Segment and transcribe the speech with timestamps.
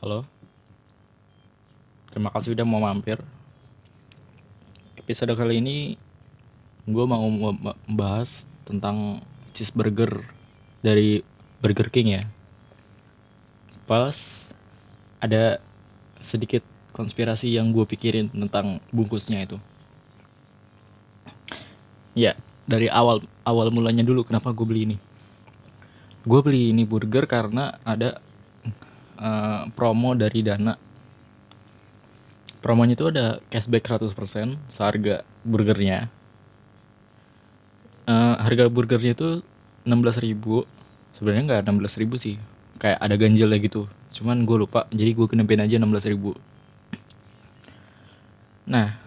[0.00, 0.24] Halo.
[2.08, 3.20] Terima kasih udah mau mampir.
[4.96, 6.00] Episode kali ini
[6.88, 9.20] gue mau membahas tentang
[9.52, 10.24] cheeseburger
[10.80, 11.20] dari
[11.60, 12.24] Burger King ya.
[13.84, 14.16] Pas
[15.20, 15.60] ada
[16.24, 16.64] sedikit
[16.96, 19.60] konspirasi yang gue pikirin tentang bungkusnya itu.
[22.16, 24.96] Ya, dari awal awal mulanya dulu kenapa gue beli ini.
[26.24, 28.24] Gue beli ini burger karena ada
[29.20, 30.74] uh, promo dari Dana.
[32.60, 34.12] Promonya itu ada cashback 100%
[34.68, 36.12] seharga burgernya.
[38.04, 39.28] Uh, harga burgernya itu
[39.84, 40.36] 16.000.
[41.16, 42.36] Sebenarnya nggak 16.000 sih.
[42.80, 43.88] Kayak ada ganjilnya gitu.
[44.12, 46.36] Cuman gue lupa, jadi gue kenepin aja 16.000.
[48.68, 49.00] Nah,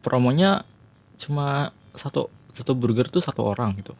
[0.00, 0.64] promonya
[1.20, 3.92] cuma satu satu burger tuh satu orang gitu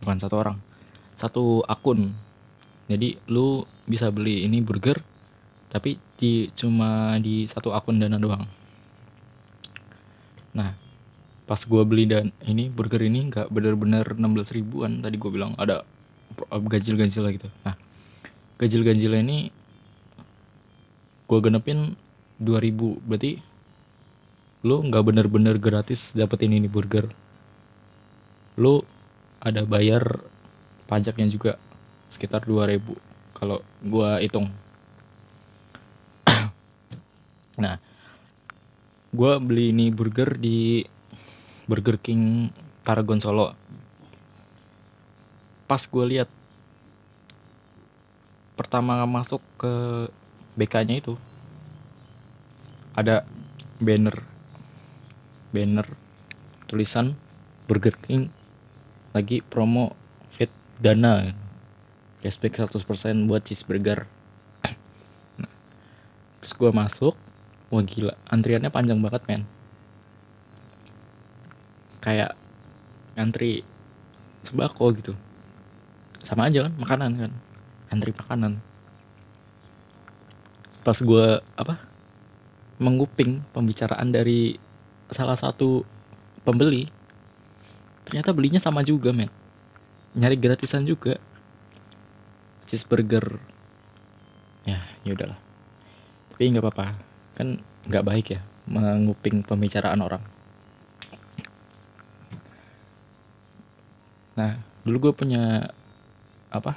[0.00, 0.56] bukan satu orang
[1.16, 2.12] satu akun.
[2.86, 5.02] Jadi lu bisa beli ini burger
[5.66, 8.46] tapi di cuma di satu akun dana doang.
[10.54, 10.72] Nah
[11.46, 15.02] pas gua beli dan ini burger ini nggak bener-bener 16 ribuan.
[15.02, 15.82] Tadi gua bilang ada
[16.50, 17.48] ganjil-ganjil lah gitu.
[17.66, 17.74] Nah
[18.56, 19.50] ganjil-ganjil ini
[21.26, 21.98] gua genepin
[22.38, 23.42] 2000 berarti
[24.66, 27.10] lu nggak bener-bener gratis dapetin ini burger.
[28.56, 28.80] Lu
[29.42, 30.24] ada bayar
[30.86, 31.58] pajaknya juga
[32.14, 32.82] sekitar 2000
[33.36, 34.50] kalau gua hitung.
[37.62, 37.80] Nah
[39.10, 40.84] gua beli ini burger di
[41.66, 42.52] Burger King
[42.86, 43.52] Paragon Solo.
[45.66, 46.30] Pas gua lihat
[48.56, 49.72] pertama masuk ke
[50.56, 51.14] BK nya itu
[52.96, 53.28] ada
[53.76, 54.24] banner
[55.52, 55.84] banner
[56.64, 57.12] tulisan
[57.68, 58.32] Burger King
[59.12, 59.92] lagi promo
[60.80, 61.32] dana.
[62.24, 64.08] Cashback 100% buat cheeseburger
[65.40, 65.52] nah,
[66.42, 67.14] terus gue masuk.
[67.70, 69.42] Wah gila antriannya panjang banget men.
[72.00, 72.38] Kayak
[73.18, 73.66] antri
[74.46, 75.12] sembako gitu.
[76.22, 77.32] Sama aja kan makanan kan.
[77.90, 78.62] Antri makanan.
[80.86, 81.26] Pas gue
[81.58, 81.74] apa
[82.78, 84.60] menguping pembicaraan dari
[85.10, 85.82] salah satu
[86.44, 86.90] pembeli
[88.06, 89.30] ternyata belinya sama juga men
[90.16, 91.20] nyari gratisan juga.
[92.66, 93.38] Cheeseburger.
[94.64, 95.38] Ya ya udahlah.
[96.32, 96.86] Tapi nggak apa-apa.
[97.36, 100.24] Kan nggak baik ya menguping pembicaraan orang.
[104.34, 105.70] Nah dulu gue punya
[106.50, 106.74] apa?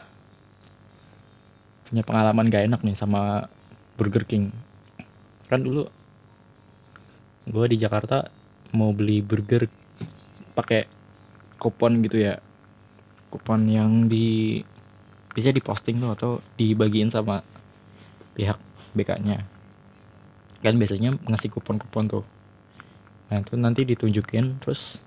[1.90, 3.50] Punya pengalaman gak enak nih sama
[3.98, 4.54] Burger King.
[5.50, 5.90] Kan dulu
[7.50, 8.30] gue di Jakarta
[8.78, 9.66] mau beli burger
[10.54, 10.86] pakai
[11.58, 12.38] kupon gitu ya
[13.30, 14.60] kupon yang di
[15.34, 17.46] bisa diposting tuh atau dibagiin sama
[18.34, 18.58] pihak
[18.98, 19.46] BK-nya
[20.60, 22.26] kan biasanya ngasih kupon-kupon tuh.
[23.32, 25.00] Nah itu nanti ditunjukin terus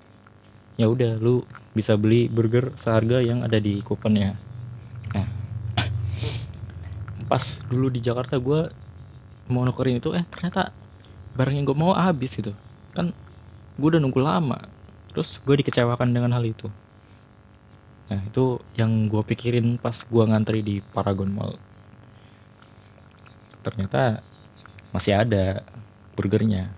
[0.80, 1.44] ya udah lu
[1.76, 4.40] bisa beli burger seharga yang ada di kuponnya.
[5.12, 5.28] Nah
[7.30, 8.72] pas dulu di Jakarta gue
[9.52, 10.72] mau nukerin itu eh ternyata
[11.36, 12.56] barang yang gue mau habis gitu.
[12.96, 13.12] Kan
[13.76, 14.56] gue udah nunggu lama
[15.12, 16.72] terus gue dikecewakan dengan hal itu
[18.12, 21.56] nah itu yang gue pikirin pas gue ngantri di Paragon Mall.
[23.64, 24.20] Ternyata
[24.92, 25.64] masih ada
[26.12, 26.68] burgernya.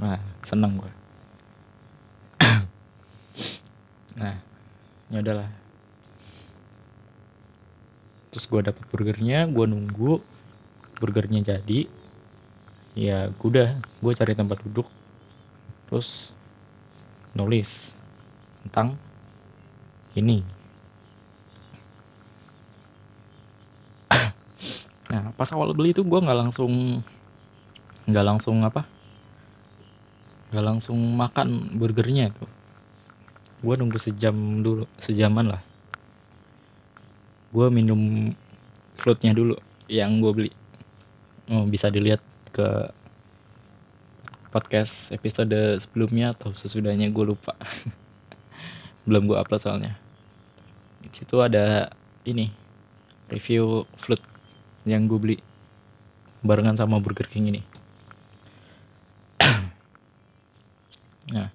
[0.00, 0.16] Nah
[0.48, 0.92] seneng gue
[4.16, 4.40] nah
[5.12, 5.52] ya udahlah.
[8.32, 10.24] Terus gue dapet burgernya gue nunggu
[10.96, 11.84] burgernya jadi.
[12.96, 14.88] Ya udah gue cari tempat duduk.
[15.92, 16.32] Terus
[17.36, 17.92] nulis
[18.64, 18.96] tentang
[20.16, 20.56] ini.
[25.06, 27.02] Nah pas awal beli itu gue nggak langsung
[28.06, 28.82] nggak langsung apa?
[30.50, 32.46] Nggak langsung makan burgernya itu.
[33.62, 35.62] Gue nunggu sejam dulu sejaman lah.
[37.54, 38.30] Gue minum
[38.98, 39.54] fruitnya dulu
[39.86, 40.50] yang gue beli.
[41.46, 42.20] Oh, bisa dilihat
[42.50, 42.90] ke
[44.50, 47.54] podcast episode sebelumnya atau sesudahnya gue lupa.
[49.06, 50.05] Belum gue upload soalnya
[51.16, 51.88] situ ada
[52.28, 52.52] ini
[53.32, 54.20] review flute
[54.84, 55.36] yang gue beli
[56.44, 57.62] barengan sama Burger King ini.
[61.26, 61.50] Nah.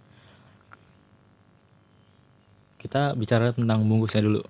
[2.75, 4.43] Kita bicara tentang bungkusnya dulu.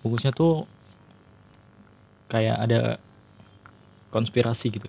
[0.00, 0.64] Bungkusnya tuh
[2.32, 2.96] kayak ada
[4.08, 4.88] konspirasi gitu.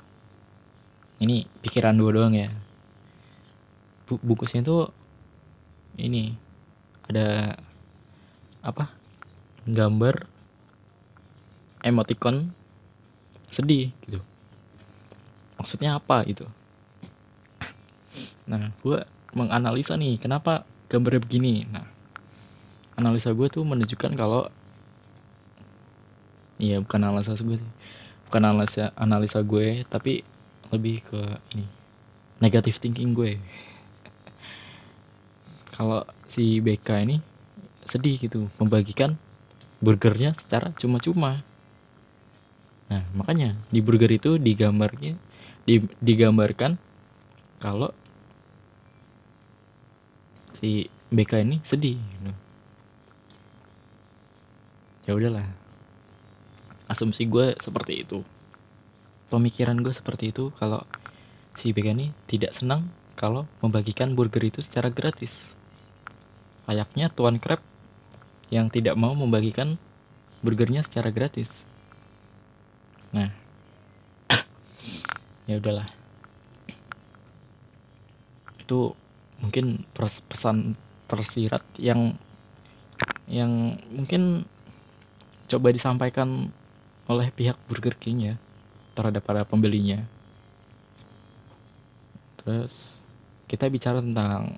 [1.19, 2.47] Ini pikiran dua doang ya.
[4.07, 4.87] Bungkusnya tuh
[5.99, 6.31] ini
[7.11, 7.59] ada
[8.63, 9.04] apa
[9.65, 10.29] gambar
[11.81, 12.53] emoticon
[13.49, 14.21] sedih gitu.
[15.57, 16.45] Maksudnya apa gitu?
[18.45, 19.01] Nah gue
[19.33, 21.65] menganalisa nih kenapa gambarnya begini?
[21.69, 21.85] Nah
[22.95, 24.47] analisa gue tuh menunjukkan kalau
[26.55, 27.59] iya bukan analisa gue
[28.31, 30.23] bukan analisa analisa gue tapi
[30.71, 31.21] lebih ke
[31.55, 31.67] ini
[32.39, 33.35] negatif thinking gue
[35.75, 37.19] kalau si BK ini
[37.83, 39.19] sedih gitu membagikan
[39.85, 41.45] burgernya secara cuma-cuma
[42.85, 45.17] Nah, makanya di burger itu digambarnya
[45.65, 46.77] di, digambarkan
[47.57, 47.89] kalau
[50.61, 52.31] si BK ini sedih gitu.
[55.09, 55.45] Ya udahlah.
[56.85, 58.21] Asumsi gue seperti itu.
[59.33, 60.85] Pemikiran gue seperti itu kalau
[61.57, 65.33] si BK ini tidak senang kalau membagikan burger itu secara gratis.
[66.69, 67.61] Layaknya Tuan Crab
[68.55, 69.75] yang tidak mau membagikan
[70.39, 71.51] burgernya secara gratis.
[73.11, 73.31] Nah.
[75.45, 75.85] Ya udahlah.
[78.57, 78.97] Itu
[79.43, 80.73] mungkin pesan
[81.05, 82.17] tersirat yang
[83.29, 84.49] yang mungkin
[85.45, 86.49] coba disampaikan
[87.05, 88.35] oleh pihak Burger King ya
[88.97, 90.01] terhadap para pembelinya.
[92.41, 92.73] Terus
[93.45, 94.57] kita bicara tentang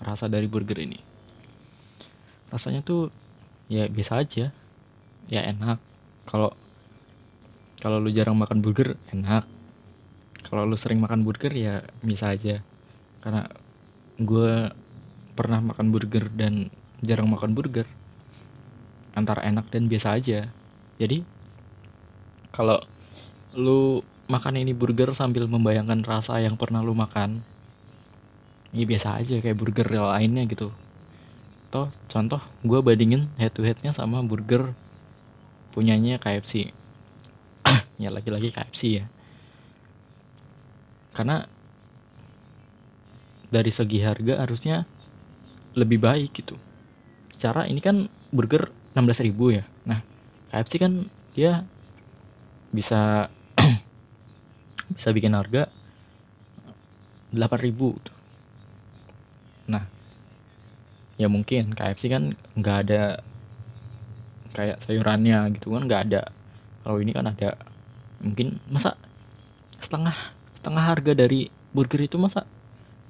[0.00, 1.00] rasa dari burger ini.
[2.48, 3.12] Rasanya tuh
[3.72, 4.52] ya biasa aja.
[5.32, 5.80] Ya enak.
[6.28, 6.52] Kalau
[7.80, 9.48] kalau lu jarang makan burger enak.
[10.44, 12.60] Kalau lu sering makan burger ya bisa aja.
[13.24, 13.48] Karena
[14.20, 14.68] gue
[15.32, 16.68] pernah makan burger dan
[17.00, 17.88] jarang makan burger.
[19.16, 20.52] Antara enak dan biasa aja.
[21.00, 21.24] Jadi
[22.52, 22.84] kalau
[23.56, 27.44] lu makan ini burger sambil membayangkan rasa yang pernah lu makan
[28.72, 30.72] ya biasa aja kayak burger lainnya gitu
[31.72, 34.76] toh contoh gue bandingin head to headnya sama burger
[35.72, 36.68] punyanya KFC
[38.02, 39.06] ya lagi-lagi KFC ya.
[41.12, 41.44] Karena
[43.52, 44.88] dari segi harga harusnya
[45.76, 46.56] lebih baik gitu.
[47.36, 49.64] Secara ini kan burger 16.000 ya.
[49.88, 50.00] Nah
[50.52, 51.64] KFC kan dia
[52.72, 53.28] bisa
[54.96, 55.68] bisa bikin harga
[57.32, 58.12] 8.000 gitu.
[59.62, 59.88] nah
[61.22, 63.22] ya mungkin KFC kan nggak ada
[64.52, 66.22] kayak sayurannya gitu kan nggak ada.
[66.82, 67.54] Kalau ini kan ada
[68.18, 68.98] mungkin masa
[69.78, 72.42] setengah setengah harga dari burger itu masa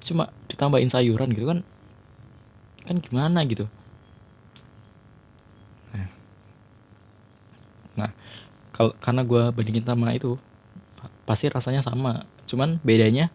[0.05, 1.59] cuma ditambahin sayuran gitu kan?
[2.85, 3.65] Kan gimana gitu?
[5.97, 6.07] Nah,
[7.97, 8.11] nah
[8.77, 10.37] kalau karena gue bandingin sama itu
[11.25, 12.29] pasti rasanya sama.
[12.45, 13.33] Cuman bedanya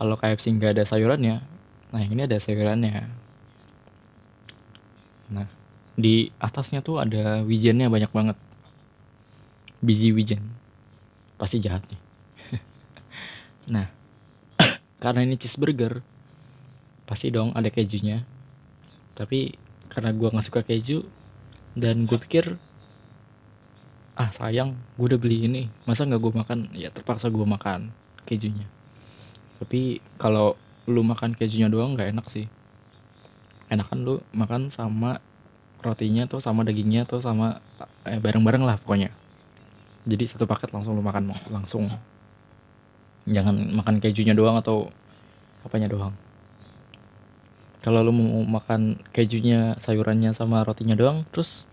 [0.00, 1.44] kalau KFC nggak ada sayurannya
[1.94, 3.06] nah ini ada sayurannya
[5.32, 5.48] nah
[5.94, 8.36] di atasnya tuh ada wijennya banyak banget.
[9.84, 10.42] Biji wijen.
[11.38, 12.00] Pasti jahat nih.
[13.74, 13.88] Nah
[15.02, 16.02] karena ini cheeseburger
[17.06, 18.26] pasti dong ada kejunya.
[19.14, 19.54] Tapi
[19.88, 21.06] karena gue nggak suka keju
[21.78, 22.58] dan gue pikir
[24.18, 25.62] ah sayang gue udah beli ini.
[25.86, 26.58] Masa nggak gue makan?
[26.74, 27.94] Ya terpaksa gue makan
[28.26, 28.66] kejunya.
[29.62, 32.44] Tapi kalau lu makan kejunya doang nggak enak sih
[33.74, 35.18] enak kan lu makan sama
[35.84, 37.60] rotinya tuh sama dagingnya tuh sama
[38.08, 39.12] eh, bareng-bareng lah pokoknya.
[40.08, 41.92] Jadi satu paket langsung lu makan langsung.
[43.28, 44.88] Jangan makan kejunya doang atau
[45.64, 46.12] apanya doang.
[47.84, 51.68] Kalau lu mau makan kejunya sayurannya sama rotinya doang terus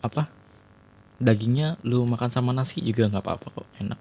[0.00, 0.32] apa?
[1.20, 4.00] Dagingnya lu makan sama nasi juga nggak apa-apa kok enak.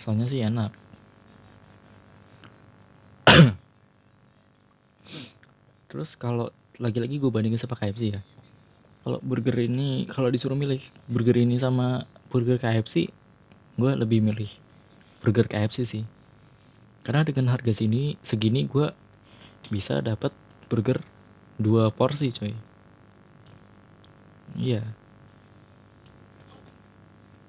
[0.00, 0.87] Soalnya sih enak
[5.88, 8.20] terus kalau lagi-lagi gue bandingin sama KFC ya.
[9.02, 13.08] Kalau burger ini kalau disuruh milih burger ini sama burger KFC
[13.80, 14.52] gue lebih milih
[15.24, 16.04] burger KFC sih.
[17.02, 18.92] Karena dengan harga sini segini gue
[19.72, 20.30] bisa dapat
[20.68, 21.00] burger
[21.58, 22.54] dua porsi coy
[24.54, 24.84] iya.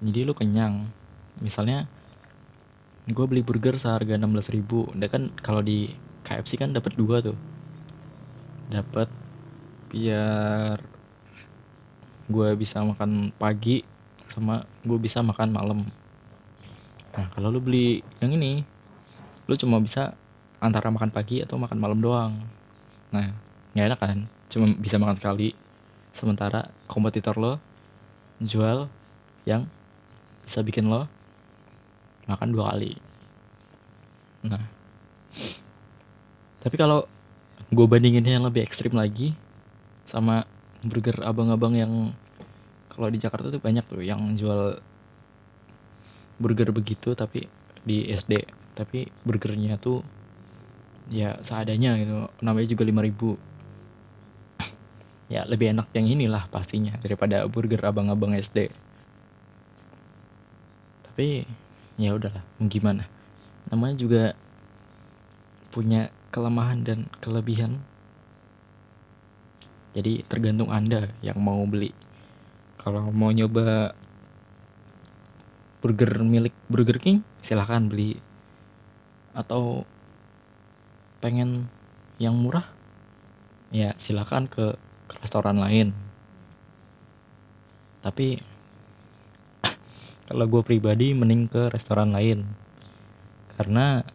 [0.00, 0.88] Jadi lu kenyang.
[1.44, 1.84] Misalnya
[3.04, 4.88] gue beli burger seharga 16.000 ribu.
[4.96, 5.92] Udah kan kalau di
[6.24, 7.36] KFC kan dapat dua tuh
[8.70, 9.10] dapat
[9.90, 10.78] biar
[12.30, 13.82] gue bisa makan pagi
[14.30, 15.80] sama gue bisa makan malam.
[17.10, 18.62] Nah kalau lu beli yang ini
[19.50, 20.14] lu cuma bisa
[20.62, 22.38] antara makan pagi atau makan malam doang.
[23.10, 23.34] Nah
[23.74, 24.18] nggak enak kan?
[24.46, 25.50] Cuma bisa makan sekali.
[26.14, 27.58] Sementara kompetitor lo
[28.38, 28.86] jual
[29.42, 29.66] yang
[30.46, 31.10] bisa bikin lo
[32.30, 32.94] makan dua kali.
[34.46, 34.62] Nah
[36.62, 37.10] tapi kalau
[37.70, 39.34] gue bandingin yang lebih ekstrim lagi
[40.10, 40.44] sama
[40.82, 41.92] burger abang-abang yang
[42.90, 44.82] kalau di Jakarta tuh banyak tuh yang jual
[46.40, 47.46] burger begitu tapi
[47.86, 48.42] di SD
[48.74, 50.02] tapi burgernya tuh
[51.10, 58.34] ya seadanya gitu namanya juga 5000 ya lebih enak yang inilah pastinya daripada burger abang-abang
[58.34, 58.70] SD
[61.10, 61.44] tapi
[62.00, 63.04] ya udahlah gimana?
[63.68, 64.32] Namanya juga
[65.68, 67.82] punya kelemahan dan kelebihan.
[69.90, 71.90] Jadi tergantung anda yang mau beli.
[72.78, 73.92] Kalau mau nyoba
[75.82, 78.22] burger milik Burger King silahkan beli.
[79.34, 79.82] Atau
[81.18, 81.66] pengen
[82.22, 82.64] yang murah
[83.74, 84.78] ya silahkan ke,
[85.10, 85.90] ke restoran lain.
[88.00, 88.38] Tapi
[90.30, 92.46] kalau gue pribadi mending ke restoran lain.
[93.58, 94.06] Karena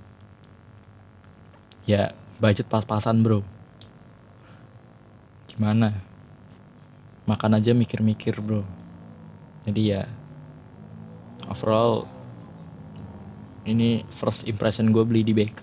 [1.85, 3.45] ya budget pas-pasan bro.
[5.49, 5.93] Gimana?
[7.25, 8.65] Makan aja mikir-mikir bro.
[9.65, 10.05] Jadi ya
[11.49, 12.05] overall
[13.65, 15.61] ini first impression gue beli di BK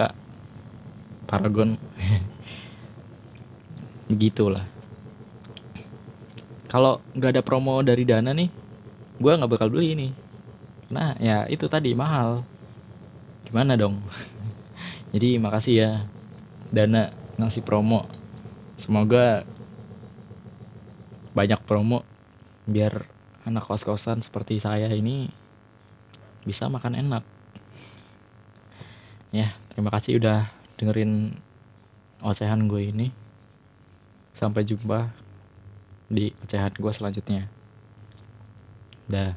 [1.26, 1.78] Paragon.
[4.10, 4.72] Begitulah
[6.72, 8.48] kalau nggak ada promo dari Dana nih
[9.20, 10.08] gue nggak bakal beli ini.
[10.88, 12.48] Nah ya itu tadi mahal.
[13.44, 14.00] Gimana dong
[15.12, 15.90] jadi makasih ya
[16.72, 18.08] dana ngasih promo.
[18.80, 19.44] Semoga
[21.36, 22.00] banyak promo
[22.64, 23.04] biar
[23.44, 25.28] anak kos-kosan seperti saya ini
[26.48, 27.24] bisa makan enak.
[29.36, 30.48] Ya terima kasih udah
[30.80, 31.36] dengerin
[32.24, 33.08] ocehan gue ini.
[34.40, 35.12] Sampai jumpa
[36.08, 37.52] di ocehan gue selanjutnya.
[39.12, 39.36] Dah